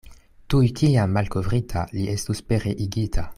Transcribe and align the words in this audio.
Tuj 0.53 0.69
kiam 0.79 1.13
malkovrita, 1.17 1.85
li 1.99 2.07
estus 2.15 2.43
pereigita. 2.53 3.29